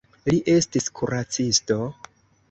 Li 0.31 0.37
estis 0.53 0.87
kuracisto. 0.99 1.77